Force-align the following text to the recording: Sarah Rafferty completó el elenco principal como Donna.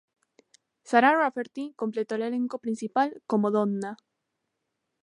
Sarah 0.83 1.13
Rafferty 1.15 1.73
completó 1.75 2.15
el 2.15 2.23
elenco 2.23 2.57
principal 2.57 3.21
como 3.27 3.51
Donna. 3.51 3.97